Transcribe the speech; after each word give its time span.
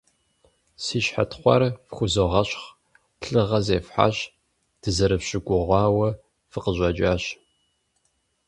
Си 0.83 0.99
щхьэ 1.05 1.23
тхъуар 1.29 1.63
фхузогъэщхъ, 1.89 2.65
лӀыгъэ 3.29 3.59
зефхьащ, 3.65 4.17
дызэрыфщыгугъауэ 4.81 6.09
фыкъыщӀэкӀащ! 6.51 7.23